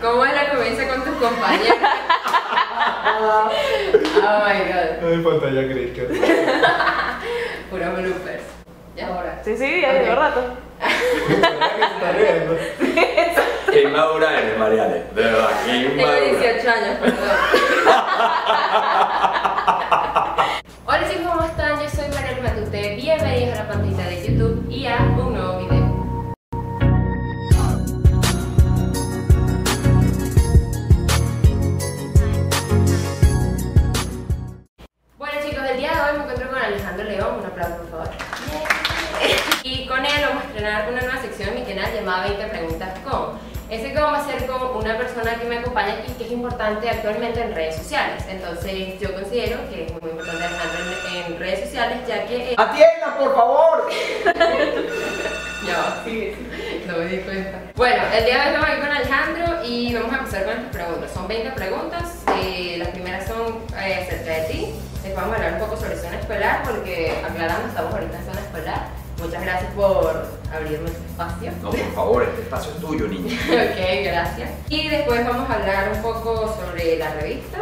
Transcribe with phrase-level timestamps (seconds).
[0.00, 1.76] ¿Cómo es la convivencia con tus compañeros?
[3.20, 3.50] oh
[4.44, 4.88] my god.
[5.06, 5.90] Ay, pantalla gris,
[7.70, 8.42] Puro bloopers.
[8.96, 9.40] ¿Ya ahora?
[9.44, 9.94] Sí, sí, ya Ok.
[9.94, 10.40] llevo rato.
[11.28, 12.58] ¿Verdad que se está riendo?
[13.70, 15.04] Qué inmadura eres, Mariale.
[15.14, 16.20] De verdad, qué Tengo inmadura.
[16.20, 17.18] 18 años, perdón.
[42.02, 43.52] mi canal llamada 20 preguntas con.
[43.70, 46.90] Ese que vamos a hacer con una persona que me acompaña aquí que es importante
[46.90, 48.22] actualmente en redes sociales.
[48.28, 52.52] Entonces yo considero que es muy importante Alejandro en, en redes sociales ya que...
[52.52, 53.88] eh, ¡Atienda, por favor!
[55.64, 56.36] Ya va, sigue.
[56.88, 57.56] No me di cuenta.
[57.76, 60.72] Bueno, el día de hoy estamos aquí con Alejandro y vamos a empezar con estas
[60.72, 61.10] preguntas.
[61.14, 62.02] Son 20 preguntas.
[62.36, 64.74] eh, las primeras son eh, acerca de ti.
[65.04, 68.40] Después vamos a hablar un poco sobre zona escolar porque aclarando, estamos ahorita en zona
[68.40, 68.88] escolar.
[69.18, 71.52] Muchas gracias por abrirme este espacio.
[71.62, 73.34] No, por favor, este espacio es tuyo, niña.
[73.46, 74.50] ok, gracias.
[74.68, 77.58] Y después vamos a hablar un poco sobre la revista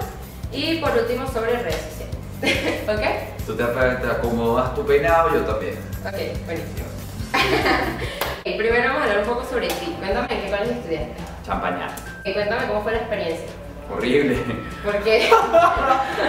[0.52, 2.16] y por último sobre redes sociales.
[2.88, 3.47] ¿Ok?
[3.47, 5.74] Tú te, te acomodas tu peinado, yo también.
[6.05, 6.88] Ok, buenísimo.
[8.42, 9.94] Y primero vamos a hablar un poco sobre ti.
[9.98, 11.14] Cuéntame en qué colegio estudiaste.
[11.44, 11.91] Champañar.
[12.25, 13.47] Y cuéntame cómo fue la experiencia.
[13.94, 14.38] Horrible.
[14.82, 15.30] Porque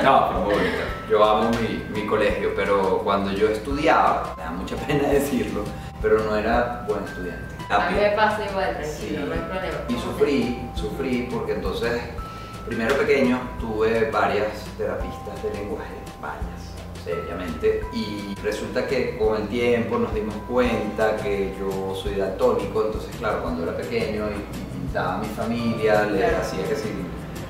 [0.04, 0.78] No, fue muy bonito.
[1.10, 5.64] Yo amo mi, mi colegio, pero cuando yo estudiaba, me da mucha pena decirlo,
[6.02, 7.56] pero no era buen estudiante.
[7.70, 9.26] a mí me pasa igual, tranquilo, Sí.
[9.28, 9.78] no hay problema.
[9.88, 12.02] Y sufrí, sufrí porque entonces,
[12.66, 16.72] primero pequeño, tuve varias terapistas de lenguaje, varias,
[17.04, 23.16] seriamente, y resulta que con el tiempo nos dimos cuenta que yo soy daltónico, entonces
[23.18, 26.38] claro, cuando era pequeño y, y pintaba a mi familia, le Claro.
[26.42, 26.90] hacía que si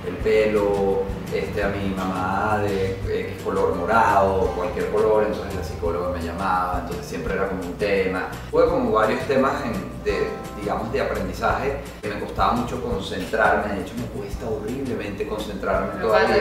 [0.07, 1.03] el pelo,
[1.34, 2.92] este, a mi mamá de
[3.32, 7.74] X color morado, cualquier color, entonces la psicóloga me llamaba, entonces siempre era como un
[7.74, 8.28] tema.
[8.50, 10.28] Fue como varios temas en- de,
[10.59, 16.36] digamos, de aprendizaje que me costaba mucho concentrarme, de hecho me cuesta horriblemente concentrarme todavía.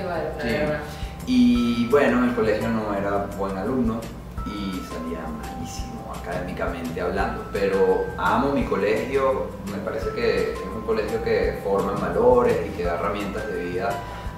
[0.00, 0.48] igual, Sí.
[1.26, 4.00] Y bueno, en el colegio no era buen alumno
[4.46, 11.22] y salía malísimo académicamente hablando, pero amo mi colegio, me parece que es un colegio
[11.22, 13.90] que forma valores y que da herramientas de vida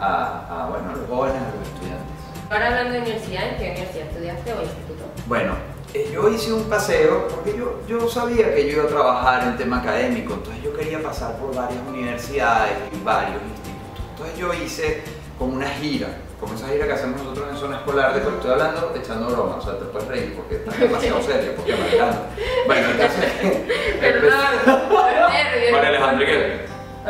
[0.03, 2.13] a, a, bueno, a los jóvenes, a los estudiantes.
[2.51, 5.05] Ahora hablando de universidad, ¿en qué universidad estudiaste o instituto?
[5.27, 5.55] Bueno,
[5.95, 9.57] eh, yo hice un paseo porque yo, yo sabía que yo iba a trabajar en
[9.57, 14.05] tema académico, entonces yo quería pasar por varias universidades y varios institutos.
[14.11, 15.03] Entonces yo hice
[15.39, 16.09] como una gira,
[16.41, 19.57] como esa gira que hacemos nosotros en zona escolar, de cual estoy hablando echando broma,
[19.57, 22.27] o sea, te puedes reír porque está demasiado serio, porque me encanta.
[22.67, 23.92] Bueno, entonces...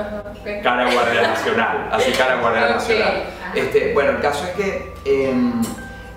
[0.06, 0.22] Ajá.
[0.62, 3.22] Cara de Guardia Nacional, así cara de Guardia Nacional.
[3.54, 5.62] Este, bueno, el caso es que em,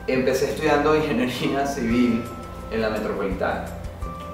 [0.08, 2.24] empecé estudiando ingeniería civil
[2.72, 3.66] en la metropolitana.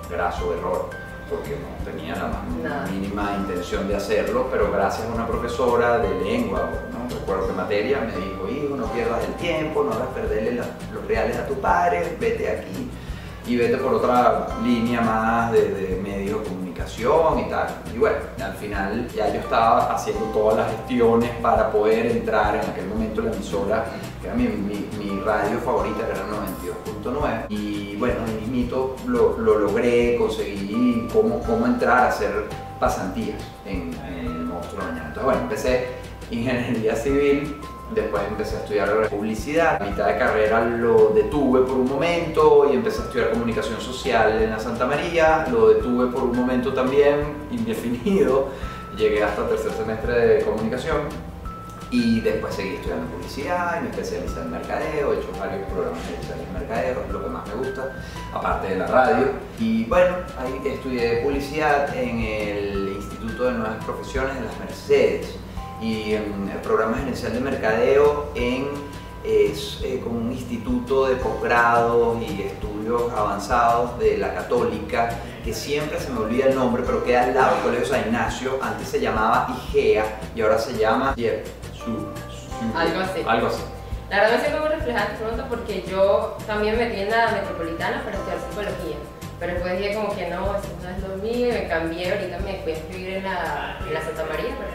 [0.10, 0.90] Graso error,
[1.30, 2.86] porque no tenía la más Nada.
[2.88, 8.00] mínima intención de hacerlo, pero gracias a una profesora de lengua, no recuerdo qué materia,
[8.02, 11.54] me dijo, hijo, no pierdas el tiempo, no hagas perderle la- los reales a tu
[11.62, 12.90] padre, vete aquí
[13.48, 16.40] y vete por otra línea más de, de medios
[16.86, 17.68] comunicación y tal.
[17.94, 22.70] Y bueno, al final ya yo estaba haciendo todas las gestiones para poder entrar en
[22.70, 23.86] aquel momento la emisora,
[24.22, 26.22] que era mi, mi- mi radio favorita, que era
[27.04, 27.46] 92.9.
[27.50, 32.46] Y bueno, mismito lo, lo logré, conseguí cómo, cómo entrar a hacer
[32.80, 35.06] pasantías en, en el Monstruo Mañana.
[35.08, 35.88] Entonces bueno, empecé
[36.32, 37.58] ingeniería civil
[37.94, 39.82] Después empecé a estudiar publicidad.
[39.82, 44.42] A mitad de carrera lo detuve por un momento y empecé a estudiar comunicación social
[44.42, 45.46] en la Santa María.
[45.52, 48.48] Lo detuve por un momento también, indefinido.
[48.98, 51.02] Llegué hasta tercer semestre de comunicación
[51.92, 55.14] y después seguí estudiando publicidad y me especialicé en mercadeo.
[55.14, 57.92] He hecho varios programas especiales en mercadeo, lo que más me gusta,
[58.34, 59.28] aparte de la radio.
[59.60, 65.36] Y bueno, ahí estudié publicidad en el Instituto de Nuevas Profesiones de las Mercedes
[65.82, 68.68] y en el programa gerencial de mercadeo en
[69.24, 75.10] es eh, un instituto de posgrado y estudios avanzados de la católica
[75.44, 78.58] que siempre se me olvida el nombre pero queda al lado del colegio San Ignacio
[78.62, 80.06] antes se llamaba IGEA
[80.36, 82.08] y ahora se llama su-
[82.78, 83.22] Algo así.
[83.28, 83.62] algo así
[84.10, 88.04] La verdad me siento muy reflejada pregunta porque yo también me metí en la metropolitana
[88.04, 88.98] para estudiar psicología.
[89.40, 92.12] Pero después dije como que no, eso no es lo mío me cambié.
[92.12, 94.70] Ahorita me fui a escribir en la, en la Santa María para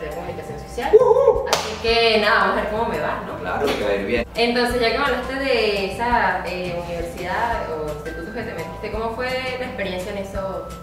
[0.83, 3.39] Así que nada, vamos a ver cómo me va, ¿no?
[3.39, 7.67] claro que va a ir bien Entonces, ya que me hablaste de esa eh, universidad
[7.73, 9.29] o institutos que te metiste, ¿cómo fue
[9.59, 10.75] la experiencia en institutos?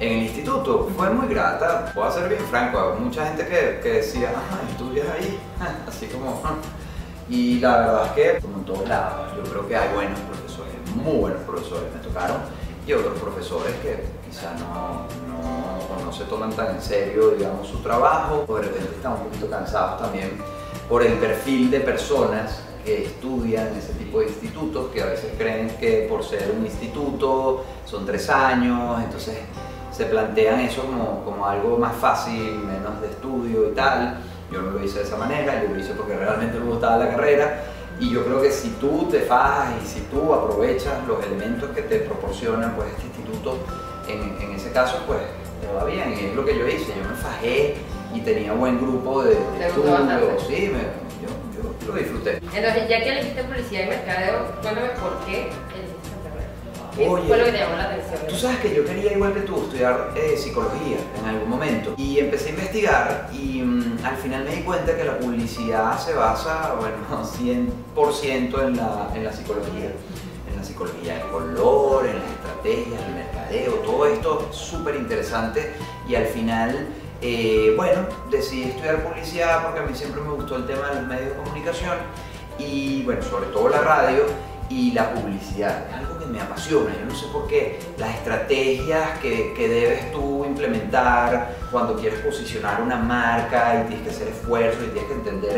[0.00, 1.92] en el instituto fue muy grata.
[1.94, 5.38] Puedo ser bien franco, mucha gente que, que decía, ah, estudias ahí,
[5.88, 6.40] así como...
[6.44, 6.54] "Ah".
[7.28, 10.74] Y la verdad es que, como en todos lados, yo creo que hay buenos profesores,
[10.96, 12.38] muy buenos profesores me tocaron,
[12.86, 17.78] y otros profesores que quizá no, no, no se toman tan en serio, digamos, su
[17.78, 20.30] trabajo, o de repente están un poquito cansados también
[20.88, 25.68] por el perfil de personas que estudian ese tipo de institutos, que a veces creen
[25.78, 29.38] que por ser un instituto son tres años, entonces
[29.92, 34.18] se plantean eso como, como algo más fácil, menos de estudio y tal.
[34.50, 37.10] Yo no lo hice de esa manera, yo lo hice porque realmente me gustaba la
[37.10, 37.64] carrera
[38.00, 41.82] y yo creo que si tú te fajas y si tú aprovechas los elementos que
[41.82, 43.58] te proporcionan pues este instituto,
[44.08, 45.20] en, en ese caso pues
[45.60, 46.14] te va bien.
[46.18, 47.76] Y es lo que yo hice, yo me fajé
[48.14, 49.96] y tenía buen grupo de, de estudio,
[50.46, 50.80] sí, me,
[51.22, 51.30] yo,
[51.86, 52.40] yo lo disfruté.
[52.54, 55.48] Entonces, ya que elegiste publicidad y mercadeo, cuéntame por qué
[56.98, 58.20] Oye, fue lo que te llamó la atención?
[58.28, 61.94] Tú sabes que yo quería, igual que tú, estudiar eh, psicología en algún momento.
[61.96, 66.12] Y empecé a investigar y mm, al final me di cuenta que la publicidad se
[66.12, 66.96] basa, bueno,
[67.96, 69.92] 100% en la, en la psicología.
[70.50, 75.72] En la psicología del color, en las estrategias, el mercadeo, todo esto es súper interesante.
[76.06, 76.88] Y al final,
[77.22, 81.06] eh, bueno, decidí estudiar publicidad porque a mí siempre me gustó el tema de los
[81.06, 81.96] medios de comunicación.
[82.58, 84.26] Y bueno, sobre todo la radio
[84.68, 85.86] y la publicidad.
[86.32, 87.78] Me apasiona, yo no sé por qué.
[87.98, 94.10] Las estrategias que, que debes tú implementar cuando quieres posicionar una marca y tienes que
[94.10, 95.56] hacer esfuerzo y tienes que entender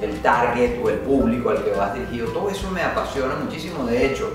[0.00, 3.84] el, el target o el público al que vas dirigido, todo eso me apasiona muchísimo.
[3.84, 4.32] De hecho,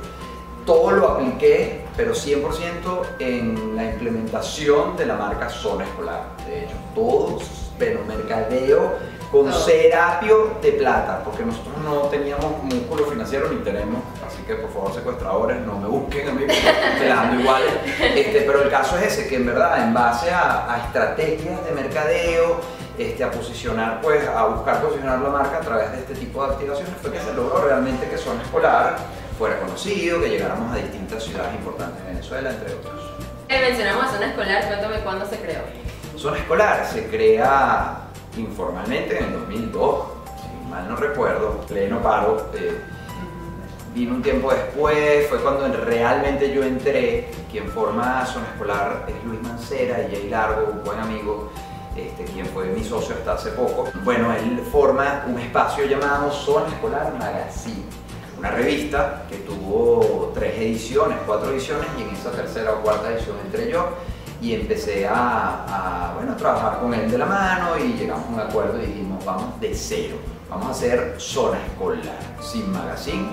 [0.66, 6.24] todo lo apliqué, pero 100% en la implementación de la marca Zona Escolar.
[6.48, 7.40] De hecho, todo,
[7.78, 8.94] pero mercadeo
[9.32, 9.60] con Todo.
[9.60, 14.02] serapio de plata, porque nosotros no teníamos músculo financiero ni tenemos,
[14.56, 17.64] que por favor secuestradores no me busquen a mí, porque me la ando igual.
[18.00, 21.72] Este, pero el caso es ese, que en verdad en base a, a estrategias de
[21.72, 22.60] mercadeo,
[22.98, 26.54] este, a posicionar, pues, a buscar posicionar la marca a través de este tipo de
[26.54, 28.98] activaciones, fue que se logró realmente que Zona Escolar
[29.38, 32.94] fuera conocido, que llegáramos a distintas ciudades importantes de Venezuela, entre otros.
[33.48, 35.62] Eh, mencionamos a zona escolar, cuéntame cuándo se creó.
[36.18, 37.98] Zona Escolar se crea
[38.38, 40.06] informalmente en el 2002,
[40.42, 42.50] si mal no recuerdo, pleno paro.
[42.56, 42.80] eh,
[43.94, 47.30] vino un tiempo después, fue cuando realmente yo entré.
[47.52, 51.52] Quien forma Zona Escolar es Luis Mancera y Jay Largo, un buen amigo,
[51.96, 53.90] este, quien fue mi socio hasta hace poco.
[54.04, 57.84] Bueno, él forma un espacio llamado Zona Escolar Magazine,
[58.40, 63.36] una revista que tuvo tres ediciones, cuatro ediciones, y en esa tercera o cuarta edición
[63.46, 63.90] entré yo
[64.42, 68.30] y empecé a, a, bueno, a trabajar con él de la mano y llegamos a
[68.30, 70.16] un acuerdo y dijimos, vamos de cero,
[70.50, 73.28] vamos a hacer zona escolar, sin magazine,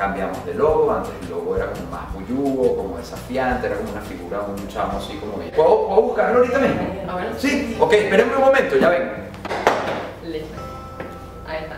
[0.00, 4.00] cambiamos de logo, antes el logo era como más bullugo, como desafiante, era como una
[4.00, 5.32] figura, un chamo así como...
[5.34, 6.80] ¿Puedo, ¿puedo buscarlo ahorita mismo?
[7.06, 7.30] Ah, bueno.
[7.36, 9.12] Sí, ok, espérenme un momento, ya ven.
[10.24, 10.54] Listo.
[11.46, 11.76] Ahí está.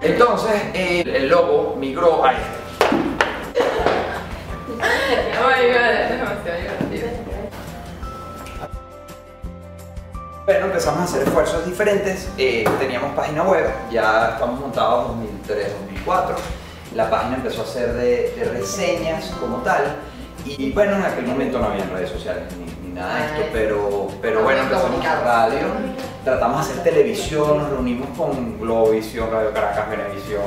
[0.00, 2.56] Entonces, el, el logo migró a este.
[5.38, 5.50] Oh.
[10.46, 12.30] Bueno, empezamos a hacer esfuerzos diferentes.
[12.38, 15.95] eh, teníamos página web, ya estamos montados 2003, 2004.
[16.94, 19.96] La página empezó a ser de, de reseñas como tal.
[20.44, 24.08] Y bueno, en aquel momento no había redes sociales ni, ni nada de esto, pero,
[24.22, 25.66] pero bueno, empezamos a radio.
[26.24, 30.44] Tratamos de hacer televisión, nos reunimos con Globovisión, Radio Caracas, Venevisión,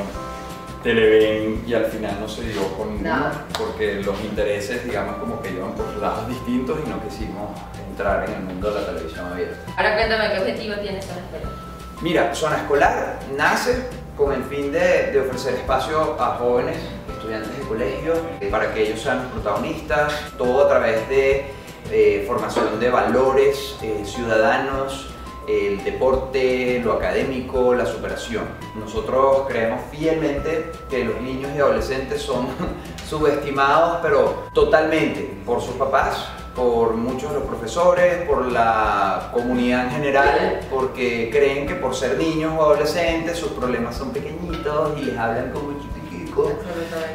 [0.81, 5.51] Televen y al final no se dio con ninguno porque los intereses, digamos, como que
[5.51, 7.51] iban por lados distintos y no quisimos
[7.89, 9.57] entrar en el mundo de la televisión abierta.
[9.75, 11.69] Ahora cuéntame qué objetivo tiene zona escolar.
[12.01, 13.83] Mira, Zona Escolar nace
[14.19, 16.77] con el fin de, de ofrecer espacio a jóvenes
[17.09, 21.45] estudiantes de colegio eh, para que ellos sean protagonistas, todo a través de
[21.89, 25.07] eh, formación de valores eh, ciudadanos,
[25.47, 28.43] el deporte, lo académico, la superación.
[28.75, 32.47] Nosotros creemos fielmente que los niños y adolescentes son
[33.09, 36.27] subestimados, pero totalmente por sus papás,
[36.59, 42.17] por muchos de los profesores, por la comunidad en general, porque creen que por ser
[42.17, 46.51] niños o adolescentes sus problemas son pequeñitos y les hablan como chiquiticos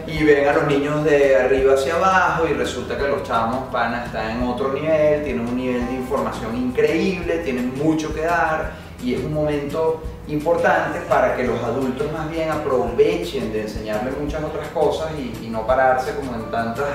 [0.07, 4.07] y ven a los niños de arriba hacia abajo y resulta que los chamos panas
[4.07, 8.73] están en otro nivel, tienen un nivel de información increíble, tienen mucho que dar
[9.03, 14.43] y es un momento importante para que los adultos más bien aprovechen de enseñarle muchas
[14.43, 16.87] otras cosas y, y no pararse como en tantas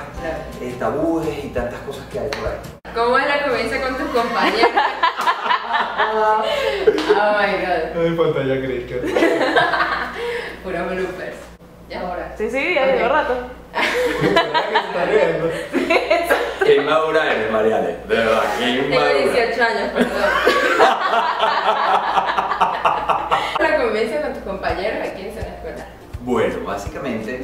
[0.60, 2.58] eh, tabúes y tantas cosas que hay por ahí.
[2.94, 4.70] ¿Cómo es la convivencia con tus compañeros?
[6.12, 6.42] oh
[7.38, 8.84] my god, Ay, pantalla gris,
[10.64, 11.36] puro bloopers.
[11.88, 12.34] Y ahora.
[12.36, 13.12] Sí, sí, ya llevo Ok.
[13.12, 13.34] rato.
[14.22, 15.50] ¿Verdad que se está riendo?
[16.64, 17.96] qué inmadura eres, Mariale.
[18.08, 19.12] De verdad, qué Tengo inmadura.
[19.14, 20.10] 18 años, perdón.
[24.00, 25.88] Convivencia con tus compañeros aquí en zona escolar.
[26.22, 27.42] Bueno, básicamente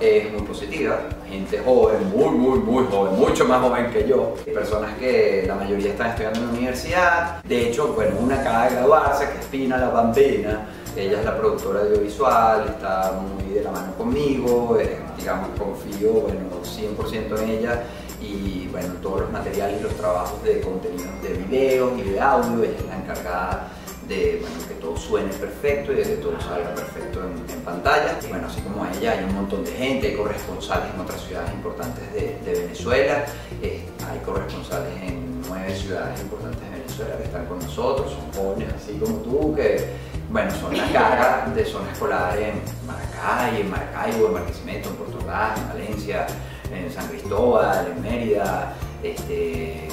[0.00, 1.00] es muy positiva.
[1.28, 4.34] Gente joven, muy, muy, muy joven, mucho más joven que yo.
[4.54, 7.42] Personas que la mayoría están estudiando en la universidad.
[7.44, 10.66] De hecho, bueno, una acaba de graduarse, que es Pina La Bambina.
[10.96, 16.40] Ella es la productora audiovisual, está muy de la mano conmigo, eh, digamos, confío, bueno,
[16.64, 17.82] 100% en ella.
[18.18, 22.64] Y bueno, todos los materiales y los trabajos de contenidos de videos y de audio,
[22.64, 23.68] ella es la encargada
[24.08, 28.18] de que todo suene perfecto y de que todo salga perfecto en, pantalla.
[28.22, 31.52] Y bueno, así como ella, hay un montón de gente, hay corresponsales en otras ciudades
[31.52, 33.26] importantes de, Venezuela,
[33.62, 38.72] eh, hay corresponsales en nueve ciudades importantes de Venezuela que están con nosotros, son jóvenes
[38.74, 39.86] así como tú, que
[40.30, 45.58] bueno, son la cara de zona escolar en Maracay, en Maracaibo, en Barquisimeto, en Ordaz,
[45.58, 46.26] en Valencia,
[46.72, 49.88] en San Cristóbal, en Mérida, este,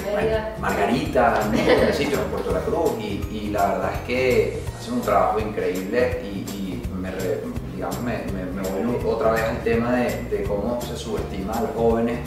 [0.59, 3.99] Margarita, en un montón de sitios en Puerto La Cruz y, y la verdad es
[4.07, 7.41] que hacen un trabajo increíble y, y me, re-
[7.75, 11.61] digamos, me, me, me vuelvo otra vez al tema de, de cómo se subestima a
[11.61, 12.19] los jóvenes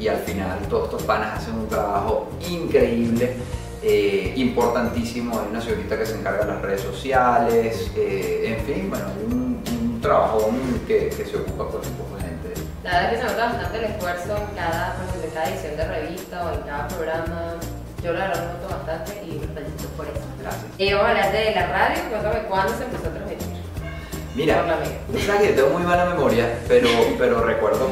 [0.00, 3.34] y al final todos estos panas hacen un trabajo increíble.
[3.86, 8.88] eh, importantísimo, hay una señorita que se encarga de las redes sociales, eh, en fin,
[8.88, 10.56] bueno, hay un, un trabajón
[10.88, 12.33] que, que se ocupa por un poco de gente.
[12.84, 15.76] La verdad es que se nota bastante el esfuerzo en cada, ejemplo, en cada edición
[15.78, 17.54] de revista o en cada programa.
[18.02, 20.20] Yo la verdad noto bastante y los felicito por eso.
[20.42, 20.66] Gracias.
[20.76, 23.48] Y vamos a hablar de la radio, cuéntame cuándo se empezó a transmitir.
[24.34, 24.64] Mira,
[25.10, 27.88] tú sabes que tengo muy mala memoria, pero, pero recuerdo.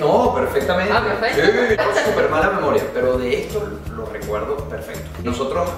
[0.00, 0.92] No, perfectamente.
[0.92, 1.94] Ah, perfecto.
[1.94, 5.08] Sí, súper mala memoria, pero de esto lo recuerdo perfecto.
[5.22, 5.70] Nosotros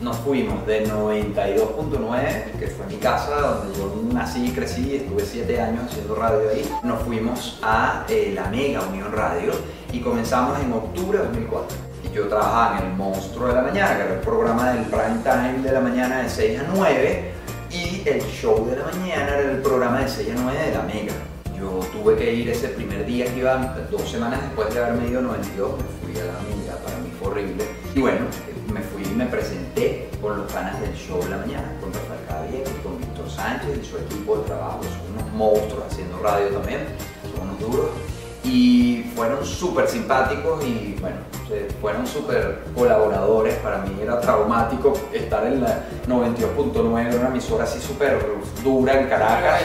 [0.00, 5.60] nos fuimos de 92.9, que fue mi casa, donde yo nací y crecí, estuve 7
[5.60, 6.68] años haciendo radio ahí.
[6.82, 9.52] Nos fuimos a eh, la Mega Unión Radio
[9.92, 11.76] y comenzamos en octubre de 2004.
[12.04, 15.20] Y yo trabajaba en El Monstruo de la Mañana, que era el programa del prime
[15.22, 17.32] time de la mañana de 6 a 9
[17.72, 20.82] y el show de la mañana era el programa de 6 a 9 de la
[20.82, 21.12] Mega.
[21.58, 23.54] Yo tuve que ir ese primer día que iba,
[23.90, 27.28] dos semanas después de haberme ido 92, me fui a la Mega, para mí fue
[27.28, 27.64] horrible.
[27.94, 28.24] Y bueno,
[29.10, 33.28] y me presenté con los panas del show la mañana, con Rafael Caballero, con Víctor
[33.28, 36.80] Sánchez y su equipo de trabajo, son unos monstruos haciendo radio también,
[37.34, 37.90] son unos duros.
[38.44, 41.18] Y fueron súper simpáticos y bueno,
[41.80, 43.54] fueron súper colaboradores.
[43.56, 48.18] Para mí era traumático estar en la 92.9, una emisora así súper
[48.64, 49.60] dura en Caracas.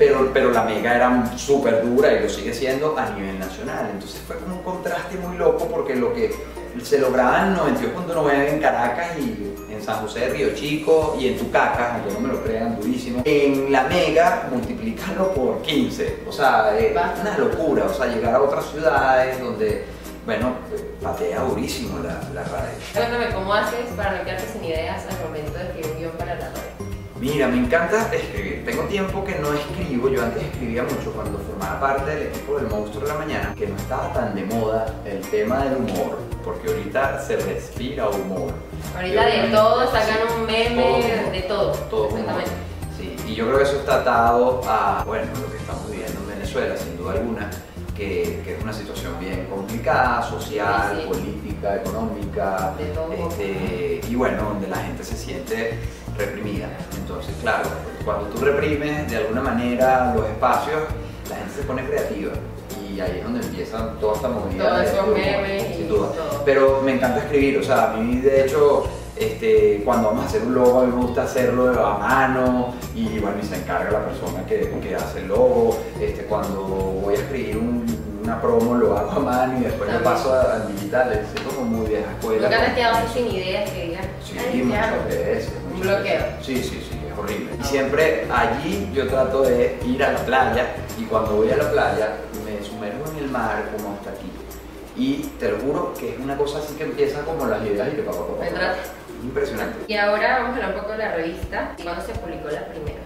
[0.00, 3.90] Pero, pero la mega era súper dura y lo sigue siendo a nivel nacional.
[3.92, 6.34] Entonces fue como un contraste muy loco porque lo que
[6.82, 11.36] se lograba en 92.9 en Caracas y en San José de Río Chico y en
[11.36, 16.22] Tucacas, aunque no me lo crean durísimo, en la mega multiplicarlo por 15.
[16.26, 17.84] O sea, es una locura.
[17.84, 19.84] O sea, llegar a otras ciudades donde,
[20.24, 20.54] bueno,
[21.02, 22.72] patea durísimo la, la radio.
[22.94, 26.36] Cuéntame cómo haces para no quedarte sin ideas al momento de escribir un guion para
[26.36, 26.89] la radio.
[27.20, 28.64] Mira, me encanta escribir.
[28.64, 30.08] Tengo tiempo que no escribo.
[30.08, 33.66] Yo antes escribía mucho cuando formaba parte del equipo del Monstruo de la Mañana, que
[33.66, 38.52] no estaba tan de moda el tema del humor, porque ahorita se respira humor.
[38.96, 41.32] Ahorita de todo sacan un meme, todo humor.
[41.32, 41.72] de todo.
[41.90, 42.18] Todo humor.
[42.20, 42.52] Exactamente.
[42.96, 46.28] Sí, y yo creo que eso está atado a, bueno, lo que estamos viviendo en
[46.28, 47.50] Venezuela, sin duda alguna,
[47.94, 51.08] que, que es una situación bien complicada, social, Sí, sí.
[51.08, 53.12] política, económica, De todo.
[53.12, 55.78] este, y bueno, donde la gente se siente
[56.26, 56.68] reprimida.
[56.96, 57.64] Entonces, claro,
[58.04, 60.80] cuando tú reprimes de alguna manera los espacios,
[61.28, 62.32] la gente se pone creativa.
[62.92, 64.68] Y ahí es donde empiezan toda esta movida.
[64.68, 66.14] Todos esos memes y todo.
[66.44, 68.84] Pero me encanta escribir, o sea, a mí de hecho,
[69.16, 73.18] este, cuando vamos a hacer un logo, a mí me gusta hacerlo a mano y
[73.18, 75.78] bueno, y se encarga la persona que, que hace el logo.
[76.00, 80.02] Este, cuando voy a escribir un- una promo, lo hago a mano y después lo
[80.02, 82.48] paso a- al digital, es como muy vieja escuela.
[82.48, 83.98] Nunca te has quedado sin ideas que.
[84.22, 85.52] Sí, muchas veces.
[85.80, 86.20] Un bloqueo.
[86.42, 87.52] Sí, sí, sí, es horrible.
[87.58, 91.70] Y siempre allí yo trato de ir a la playa y cuando voy a la
[91.70, 94.30] playa me sumerjo en el mar como hasta aquí.
[94.96, 97.96] Y te lo juro que es una cosa así que empieza como las ideas y
[97.96, 98.74] que papá, papá, papá.
[99.22, 99.78] Impresionante.
[99.86, 101.74] Y ahora vamos a hablar un poco de la revista.
[101.82, 103.00] ¿Cuándo se publicó la primera?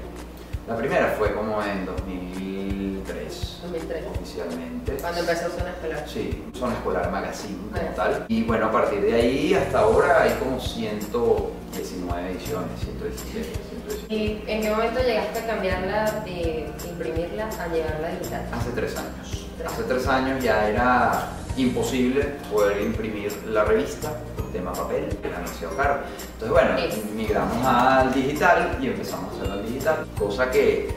[0.66, 4.04] La primera fue como en 2003 2003.
[4.14, 4.92] oficialmente.
[5.00, 6.08] Cuando empezó Zona Escolar.
[6.08, 8.26] Sí, Zona Escolar Magazine como tal.
[8.28, 14.14] Y bueno, a partir de ahí hasta ahora hay como 119 ediciones, 117, 117.
[14.14, 18.46] ¿Y en qué momento llegaste a cambiarla de imprimirla a llevarla digital?
[18.52, 19.46] Hace tres años.
[19.56, 19.72] Tres.
[19.72, 25.38] Hace tres años ya era imposible poder imprimir la revista por tema papel, que era
[25.38, 26.00] demasiado caro.
[26.32, 26.70] Entonces, bueno,
[27.14, 30.88] migramos al digital y empezamos a hacerlo al digital, cosa que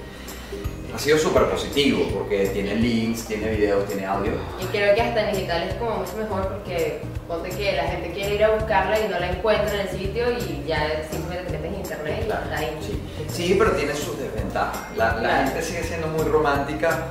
[0.93, 4.31] ha sido súper positivo porque tiene links, tiene videos, tiene audio.
[4.61, 8.11] Y creo que hasta en digital es como mucho mejor porque ponte que la gente
[8.11, 11.57] quiere ir a buscarla y no la encuentra en el sitio y ya simplemente te
[11.59, 12.77] metes en internet y está ahí.
[12.81, 14.77] Sí, sí pero tiene sus desventajas.
[14.95, 15.45] La, la Claro.
[15.47, 17.05] gente sigue siendo muy romántica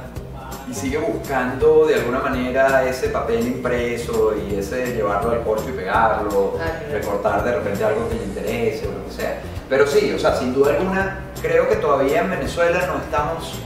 [0.68, 5.72] y sigue buscando de alguna manera ese papel impreso y ese llevarlo al corcho y
[5.72, 9.40] pegarlo, Ah, recortar de repente algo que le interese o lo que sea.
[9.68, 13.60] Pero sí, o sea, sin duda alguna, creo que todavía en Venezuela no estamos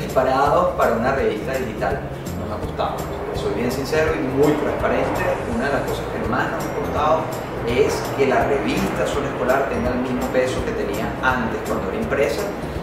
[0.00, 2.00] preparados para una revista digital.
[2.40, 2.96] Nos ha costado.
[3.34, 5.22] Soy bien sincero y muy transparente.
[5.54, 7.20] Una de las cosas que más nos ha costado
[7.68, 12.00] es que la revista Zona Escolar tenga el mismo peso que tenía antes cuando era
[12.00, 12.42] impresa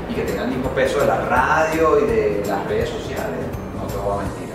[0.10, 3.42] y que tenga el mismo peso de la radio y de las redes sociales.
[3.76, 4.48] No te voy a mentir.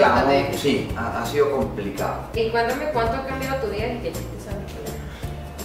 [0.00, 0.88] Bastante difícil.
[0.88, 2.22] sí, ha, sido complicado.
[2.34, 4.43] Y cuéntame cuánto ha cambiado tu desde que esa película.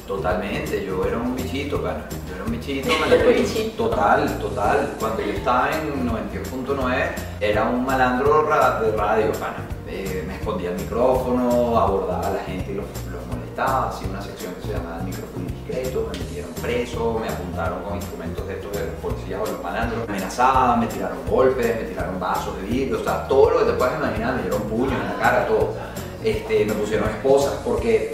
[0.09, 2.09] Totalmente, yo era un bichito, cara.
[2.27, 3.31] Yo era un bichito, me.
[3.31, 3.89] Bichito.
[3.89, 4.95] Total, total.
[4.99, 9.67] Cuando yo estaba en 92.9, era un malandro de radio, pana.
[9.87, 13.89] Eh, me escondía el micrófono, abordaba a la gente y los, los molestaba.
[13.89, 17.95] Hacía una sección que se llamaba el micrófono indiscreto, me metieron preso, me apuntaron con
[17.97, 20.07] instrumentos de estos de los policías o los malandros.
[20.07, 23.65] Me amenazaban, me tiraron golpes, me tiraron vasos de vidrio, o sea, todo lo que
[23.65, 25.75] te puedas imaginar, me dieron puños en la cara, todo.
[26.23, 28.11] Este, me pusieron esposas porque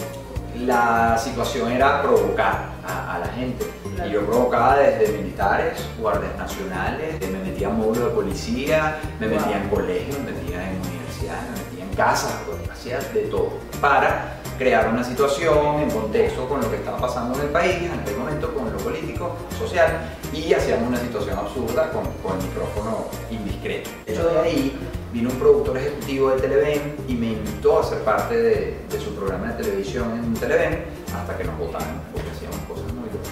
[0.59, 3.65] la situación era provocar a, a la gente.
[3.95, 4.09] Claro.
[4.09, 9.39] Y yo provocaba desde militares, guardias nacionales, me metía en módulos de policía, me Wow.
[9.39, 12.35] metía en colegios, me metía en universidades, me metía en casas,
[12.71, 13.49] hacía de todo.
[13.81, 17.99] Para crear una situación en contexto con lo que estaba pasando en el país, en
[17.99, 19.89] aquel momento con lo político, social,
[20.33, 23.89] y hacíamos una situación absurda con, con el micrófono indiscreto.
[24.05, 24.77] De hecho, de ahí
[25.15, 29.15] vino un productor ejecutivo de Televen y me invitó a ser parte de, de su
[29.15, 30.83] programa de televisión en Televen
[31.15, 33.31] hasta que nos votaron porque hacíamos cosas muy locas.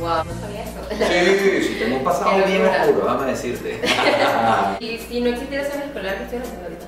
[0.00, 0.80] Wow, no sabía eso.
[0.88, 3.80] Sí, sí, tengo un pasado Qué bien oscuro, déjame decirte.
[4.80, 6.86] Y si no existiera zona escolar, ¿qué estuvieras haciendo ahorita?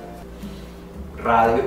[1.23, 1.63] Radio,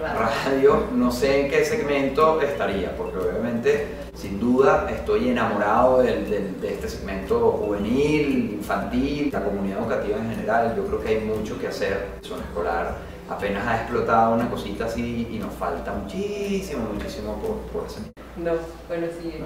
[0.00, 0.84] Radio.
[0.92, 6.74] no sé en qué segmento estaría, porque obviamente, sin duda, estoy enamorado del- del- de
[6.74, 10.74] este segmento juvenil, infantil, la comunidad educativa en general.
[10.76, 12.06] Yo creo que hay mucho que hacer.
[12.22, 12.94] Zona escolar
[13.28, 18.02] apenas ha explotado una cosita así y nos falta muchísimo, muchísimo por, por hacer.
[18.36, 18.52] No,
[18.88, 19.42] bueno, sí.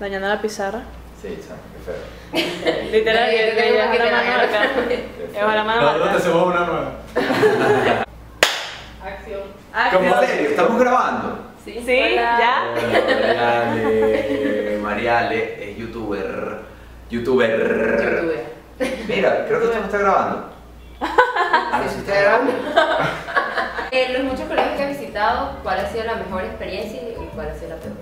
[0.00, 0.82] Dañando la pizarra.
[1.22, 1.28] Sí.
[1.38, 2.90] Qué feo.
[2.92, 4.70] Literal, que yo que llevas que la mano acá.
[4.88, 8.03] Qué Llevas la mano Nosotros te hacemos una nueva.
[9.74, 10.04] Acción.
[10.04, 10.50] ¿Cómo serio?
[10.50, 11.38] ¿Estamos grabando?
[11.64, 12.64] Sí, ya.
[12.76, 16.58] Mariale, Mariale es youtuber.
[17.10, 17.58] Youtuber.
[17.58, 18.44] Youtuber.
[19.08, 20.50] Mira, creo que esto no está grabando.
[21.00, 22.52] Ah, sí está grabando.
[23.90, 27.50] En los muchos colegios que has visitado, ¿cuál ha sido la mejor experiencia y cuál
[27.50, 27.92] ha sido la peor?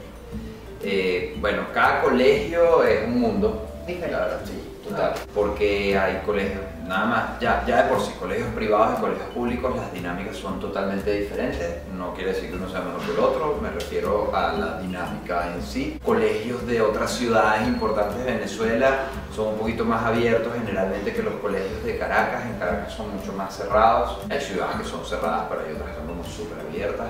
[0.83, 3.69] Eh, bueno, cada colegio es un mundo.
[3.87, 4.17] Diferente.
[4.17, 5.15] La verdad, sí, total.
[5.35, 9.77] Porque hay colegios, nada más, ya, ya de por sí, colegios privados y colegios públicos,
[9.77, 11.83] las dinámicas son totalmente diferentes.
[11.97, 15.55] No quiere decir que uno sea mejor que el otro, me refiero a la dinámica
[15.55, 15.99] en sí.
[16.05, 21.35] Colegios de otras ciudades importantes de Venezuela son un poquito más abiertos generalmente que los
[21.35, 22.45] colegios de Caracas.
[22.47, 24.19] En Caracas son mucho más cerrados.
[24.29, 27.09] Hay ciudades que son cerradas, pero hay otras que son como súper abiertas.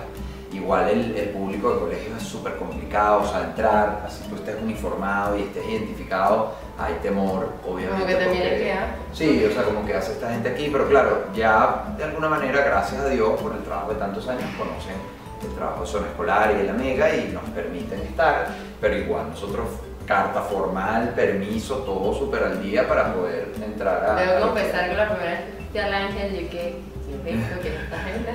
[0.53, 4.57] Igual el, el público de colegio es súper complicado, o sea, entrar, así tú estés
[4.63, 8.03] uniformado y estés identificado, hay temor, obviamente.
[8.03, 8.87] Como que también porque- que, ah.
[9.13, 12.63] Sí, o sea, como que hace esta gente aquí, pero claro, ya de alguna manera,
[12.65, 14.97] gracias a Dios, por el trabajo de tantos años, conocen
[15.43, 18.49] el trabajo de zona escolar y de la mega y nos permiten estar,
[18.81, 19.67] pero igual nosotros
[20.07, 24.15] carta formal, permiso, todo súper al día para poder entrar a...
[24.17, 25.41] Debo confesar que la primera vez
[25.73, 26.92] que ángel, yo que
[27.25, 27.61] ¿qué es esto?
[27.63, 28.33] ¿Qué es esta gente?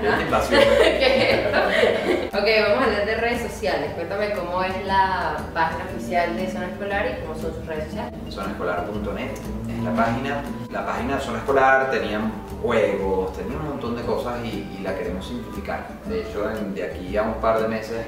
[0.99, 2.37] ¿Qué es esto?
[2.37, 3.91] Ok, vamos a hablar de redes sociales.
[3.95, 8.13] Cuéntame cómo es la página oficial de Zona Escolar y cómo son sus redes sociales.
[8.31, 9.31] zonaescolar.net
[9.69, 10.41] es la página.
[10.71, 12.21] La página de Zona Escolar tenía
[12.61, 15.87] juegos, tenía un montón de cosas y, y la queremos simplificar.
[16.05, 18.05] De hecho, en- de aquí a un par de meses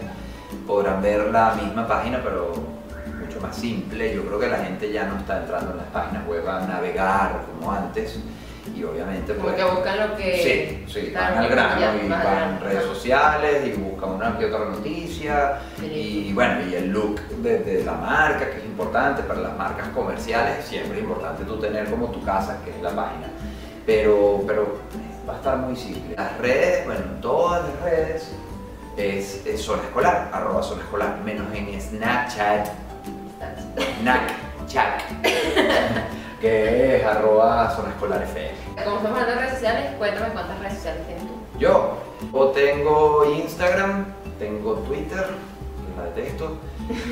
[0.67, 2.53] podrán ver la misma página, pero
[3.19, 4.13] mucho más simple.
[4.15, 7.41] Yo creo que la gente ya no está entrando en las páginas web a navegar
[7.55, 8.19] como antes.
[8.79, 10.83] Y obviamente Como pues, que buscan lo que...
[10.87, 12.51] Sí, sí, van al grano y van grano.
[12.55, 17.59] en redes sociales y buscan una que otra noticia y, bueno, y el look de,
[17.59, 21.89] de la marca que es importante para las marcas comerciales, siempre es importante tú tener
[21.89, 23.27] como tu casa, que es la página,
[23.85, 24.77] pero, pero
[25.27, 26.15] va a estar muy simple.
[26.15, 28.31] Las redes, bueno, en todas las redes
[28.95, 32.67] es, es zona escolar, arroba zona escolar, menos en Snapchat,
[33.99, 35.01] Snapchat,
[36.41, 38.68] que es arroba zona escolar FM.
[38.83, 41.33] Como estamos hablando de redes sociales, cuéntame cuántas redes sociales tienes tú.
[41.59, 41.97] Yo
[42.31, 44.05] o tengo Instagram,
[44.37, 45.27] tengo Twitter,
[45.97, 46.57] la detesto.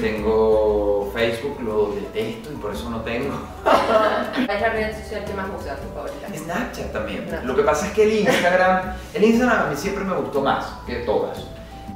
[0.01, 3.35] Tengo Facebook, lo detesto y por eso no tengo.
[3.63, 6.27] ¿Cuál es la red social que más usas, tu favorita?
[6.35, 7.27] Snapchat también.
[7.43, 10.65] Lo que pasa es que el Instagram, el Instagram a mí siempre me gustó más
[10.85, 11.45] que todas.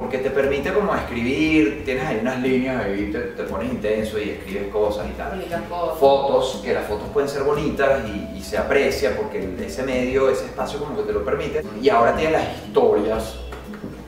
[0.02, 4.30] Porque te permite como escribir, tienes ahí unas líneas, ahí te, te pones intenso y
[4.30, 5.40] escribes cosas y tal.
[5.68, 5.98] Fotos.
[5.98, 10.46] Fotos, que las fotos pueden ser bonitas y, y se aprecia porque ese medio, ese
[10.46, 11.62] espacio como que te lo permite.
[11.80, 13.36] Y ahora tiene las historias.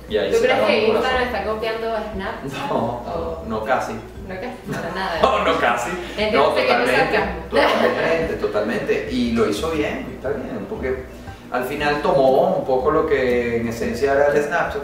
[0.09, 0.87] Y ahí ¿Tú se crees que.
[0.89, 2.53] Instagram está copiando a Snapchat?
[2.69, 3.93] No, O- no, no casi.
[3.93, 4.51] ¿No qué?
[4.73, 5.19] Para nada.
[5.23, 5.91] No, no casi.
[6.33, 7.19] No, totalmente,
[7.51, 9.09] totalmente, totalmente.
[9.13, 11.05] Y lo hizo bien, está bien, porque
[11.51, 14.83] al final tomó un poco lo que en esencia era el Snapchat,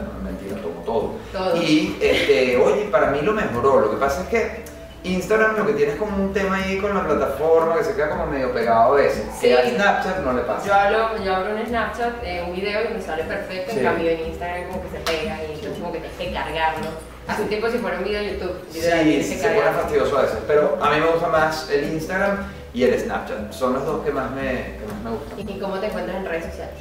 [0.57, 1.13] tomó todo.
[1.33, 1.57] Todo.
[1.57, 3.81] Y, este, oye, para mí lo mejoró.
[3.81, 4.65] Lo que pasa es que
[5.03, 8.11] Instagram lo que tiene es como un tema ahí con la plataforma que se queda
[8.11, 9.25] como medio pegado a veces.
[9.41, 9.47] Sí.
[9.49, 10.85] Que a Snapchat no le Yo, pasa.
[10.87, 13.79] hablo, yo abro un Snapchat, eh, un video y me sale perfecto, Sí.
[13.79, 16.87] en cambio en Instagram como que se pega y entonces como que tienes que cargarlo.
[17.29, 19.71] Hace un tiempo si fuera un video de YouTube, Sí, literal, tienes que se pone
[19.71, 22.39] fastidioso a veces, pero a mí me gusta más el Instagram
[22.75, 23.53] y el Snapchat.
[23.53, 24.43] Son los dos que más me,
[24.79, 25.49] que más me gustan.
[25.57, 26.75] ¿Y cómo te encuentras en redes sociales?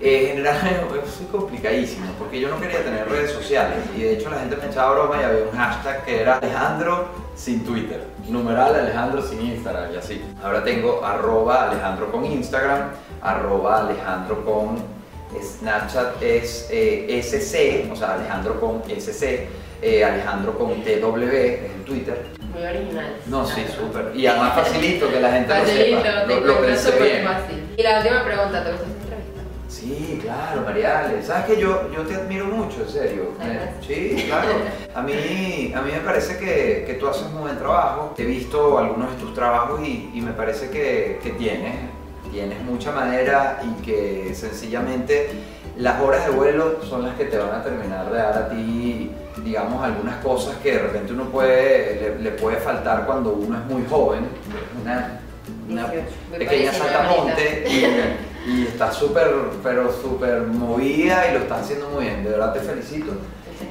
[0.00, 0.56] Eh, en general
[1.16, 4.66] soy complicadísimo porque yo no quería tener redes sociales y de hecho la gente me
[4.66, 9.92] echaba broma y había un hashtag que era Alejandro sin Twitter, numeral Alejandro sin Instagram
[9.92, 10.22] y así.
[10.42, 12.88] Ahora tengo arroba Alejandro con Instagram,
[13.20, 14.82] arroba Alejandro con
[15.38, 19.48] Snapchat es eh, SC, o sea Alejandro con SC,
[19.82, 22.24] eh, Alejandro con TW es en Twitter.
[22.52, 23.16] Muy original.
[23.26, 24.12] No, sí, súper.
[24.14, 26.26] Y además facilito que la gente lo Facilito, sepa.
[26.26, 27.24] te Lo, lo pensé bien.
[27.24, 27.64] fácil.
[27.76, 29.09] Y la última pregunta, ¿te entrevista?
[29.70, 31.22] Sí, claro, Mariale.
[31.22, 33.22] Sabes que yo, yo te admiro mucho, en serio.
[33.86, 34.48] Sí, claro.
[34.94, 38.12] A mí, a mí me parece que, que tú haces un buen trabajo.
[38.18, 41.76] He visto algunos de tus trabajos y, y me parece que, que tienes,
[42.32, 45.30] tienes mucha madera y que sencillamente
[45.76, 49.12] las horas de vuelo son las que te van a terminar de dar a ti,
[49.44, 53.64] digamos, algunas cosas que de repente uno puede, le, le puede faltar cuando uno es
[53.66, 54.26] muy joven.
[54.82, 55.20] Una,
[55.68, 59.28] una 18, voy pequeña para 19 saltamonte y, y está súper,
[59.62, 62.24] pero súper movida y lo está haciendo muy bien.
[62.24, 63.12] De verdad te felicito.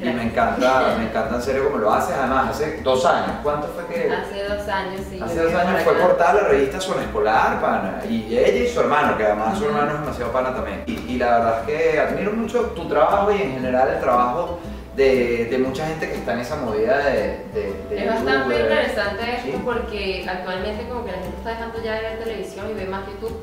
[0.02, 2.16] Y me encanta, me encanta en serio como lo haces.
[2.16, 3.38] Además, hace dos años.
[3.42, 4.12] ¿Cuánto fue que...?
[4.14, 5.20] Hace dos años, sí.
[5.22, 8.02] Hace dos años fue portada la revista Zona Escolar, pana.
[8.08, 10.84] Y ella y su hermano, que además su hermano es demasiado pana también.
[10.86, 14.60] Y, y la verdad es que admiro mucho tu trabajo y en general el trabajo
[14.96, 19.24] de, de mucha gente que está en esa movida de, de, de Es bastante interesante
[19.38, 19.62] esto Sí.
[19.66, 23.02] porque actualmente como que la gente está dejando ya de ver televisión y ve más
[23.08, 23.38] YouTube.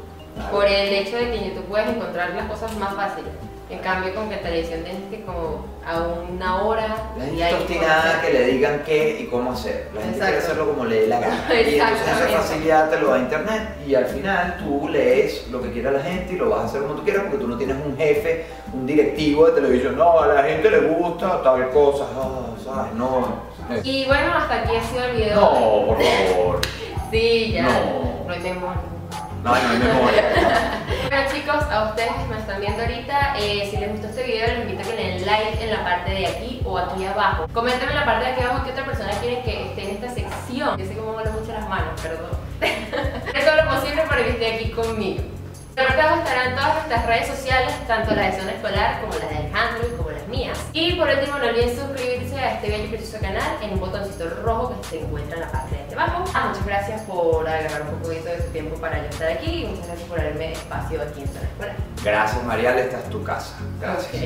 [0.51, 3.33] Por el hecho de que en YouTube puedes encontrar las cosas más fáciles.
[3.69, 8.23] En cambio con que televisión tienes que como a una hora La gente está obstinada
[8.23, 9.91] que le digan qué y cómo hacer.
[9.93, 11.45] La gente quiere hacerlo como le dé la gana.
[11.51, 15.73] Y entonces esa facilidad te lo da internet y al final tú lees lo que
[15.73, 17.77] quiera la gente y lo vas a hacer como tú quieras porque tú no tienes
[17.85, 19.97] un jefe, un directivo de televisión.
[19.97, 22.05] No, a la gente le gusta tal cosa.
[22.17, 22.93] ah, ¿sabes?
[22.93, 23.47] No.
[23.83, 25.41] Y bueno, hasta aquí ha sido el video.
[25.41, 26.61] No, por favor.
[27.11, 27.63] Sí, ya.
[27.63, 28.27] No.
[28.27, 28.96] No hay.
[29.43, 30.23] No, no hay memoria.
[31.09, 34.49] Bueno chicos, a ustedes que me están viendo ahorita, eh, si les gustó este video
[34.49, 37.47] les invito a que le den like en la parte de aquí o aquí abajo.
[37.53, 40.13] Coméntenme en la parte de aquí abajo qué otra persona quieren que esté en esta
[40.13, 40.77] sección.
[40.77, 42.31] Yo sé que me mucho las manos, perdón.
[42.61, 45.23] Haré todo lo posible para que esté aquí conmigo.
[45.77, 49.87] Que estarán todas nuestras redes sociales, tanto las de Zona Escolar como las de Alejandro
[49.87, 50.59] y como las mías.
[50.73, 54.27] Y por último, no olviden suscribirse a este bello y precioso canal en un botoncito
[54.43, 56.25] rojo que se encuentra en la parte de aquí abajo.
[56.33, 59.67] Ah, muchas gracias por agarrar un poquito de su tiempo para yo estar aquí y
[59.67, 61.77] muchas gracias por darme espacio aquí en Zona Escolar.
[62.03, 62.79] Gracias, Marial.
[62.79, 63.59] Esta es tu casa.
[63.79, 64.25] Gracias.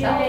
[0.00, 0.20] Chao.